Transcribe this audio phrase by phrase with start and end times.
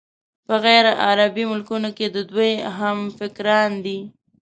[0.45, 3.99] په غیرعربي ملکونو کې د دوی همفکران دي.